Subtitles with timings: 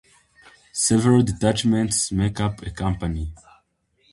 [0.73, 3.35] Several detachments make up a company.